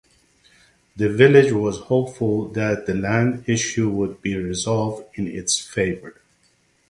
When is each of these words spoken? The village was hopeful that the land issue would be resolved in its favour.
The 0.95 1.09
village 1.09 1.51
was 1.51 1.81
hopeful 1.81 2.47
that 2.53 2.87
the 2.87 2.95
land 2.95 3.43
issue 3.47 3.87
would 3.91 4.19
be 4.23 4.35
resolved 4.35 5.05
in 5.13 5.27
its 5.27 5.59
favour. 5.59 6.19